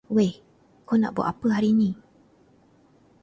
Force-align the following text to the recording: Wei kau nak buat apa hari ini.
Wei 0.15 0.29
kau 0.89 0.97
nak 0.99 1.11
buat 1.15 1.29
apa 1.33 1.47
hari 1.61 1.67
ini. 1.77 1.89